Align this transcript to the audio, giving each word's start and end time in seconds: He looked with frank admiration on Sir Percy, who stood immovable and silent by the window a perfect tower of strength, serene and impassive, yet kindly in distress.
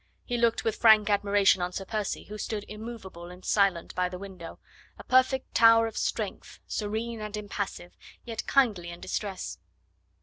He 0.25 0.35
looked 0.35 0.63
with 0.63 0.77
frank 0.77 1.11
admiration 1.11 1.61
on 1.61 1.73
Sir 1.73 1.85
Percy, 1.85 2.23
who 2.23 2.39
stood 2.39 2.65
immovable 2.67 3.29
and 3.29 3.45
silent 3.45 3.93
by 3.93 4.09
the 4.09 4.17
window 4.17 4.57
a 4.97 5.03
perfect 5.03 5.53
tower 5.53 5.85
of 5.85 5.95
strength, 5.95 6.59
serene 6.65 7.21
and 7.21 7.37
impassive, 7.37 7.95
yet 8.25 8.47
kindly 8.47 8.89
in 8.89 8.99
distress. 8.99 9.59